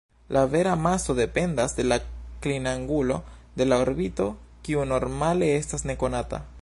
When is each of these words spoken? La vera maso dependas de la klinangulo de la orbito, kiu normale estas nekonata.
La 0.35 0.47
vera 0.51 0.75
maso 0.85 1.13
dependas 1.19 1.75
de 1.79 1.83
la 1.85 1.99
klinangulo 2.45 3.19
de 3.61 3.69
la 3.71 3.79
orbito, 3.85 4.29
kiu 4.69 4.87
normale 4.95 5.55
estas 5.59 5.87
nekonata. 5.93 6.43